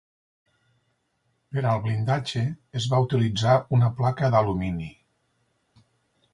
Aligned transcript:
Per 1.57 1.63
al 1.73 1.83
blindatge 1.83 2.43
es 2.81 2.89
va 2.95 3.03
utilitzar 3.09 3.55
una 3.79 3.93
placa 4.01 4.33
d'alumini. 4.37 4.93